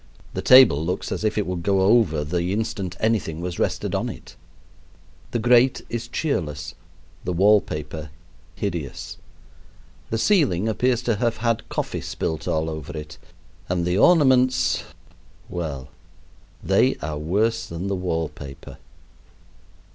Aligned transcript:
The 0.33 0.41
table 0.41 0.83
looks 0.83 1.11
as 1.11 1.23
if 1.23 1.37
it 1.37 1.45
would 1.45 1.61
go 1.61 1.81
over 1.81 2.23
the 2.23 2.51
instant 2.53 2.97
anything 2.99 3.39
was 3.39 3.59
rested 3.59 3.93
on 3.93 4.09
it. 4.09 4.35
The 5.29 5.37
grate 5.37 5.83
is 5.89 6.07
cheerless, 6.07 6.73
the 7.23 7.31
wall 7.33 7.61
paper 7.61 8.09
hideous. 8.55 9.19
The 10.09 10.17
ceiling 10.17 10.67
appears 10.67 11.03
to 11.03 11.17
have 11.17 11.37
had 11.37 11.69
coffee 11.69 12.01
spilt 12.01 12.47
all 12.47 12.67
over 12.67 12.97
it, 12.97 13.19
and 13.69 13.85
the 13.85 13.99
ornaments 13.99 14.83
well, 15.49 15.89
they 16.63 16.95
are 17.03 17.19
worse 17.19 17.67
than 17.67 17.85
the 17.87 17.95
wallpaper. 17.95 18.79